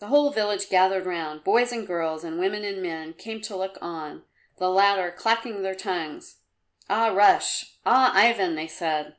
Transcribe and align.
The 0.00 0.08
whole 0.08 0.32
village 0.32 0.68
gathered 0.68 1.06
round 1.06 1.44
boys 1.44 1.70
and 1.70 1.86
girls 1.86 2.24
and 2.24 2.36
women 2.40 2.64
and 2.64 2.82
men 2.82 3.14
came 3.14 3.40
to 3.42 3.54
look 3.54 3.78
on, 3.80 4.24
the 4.58 4.68
latter 4.68 5.12
clacking 5.12 5.62
their 5.62 5.76
tongues. 5.76 6.38
"Ah, 6.88 7.12
Russ! 7.14 7.76
Ah, 7.86 8.10
Ivan!" 8.12 8.56
they 8.56 8.66
said. 8.66 9.14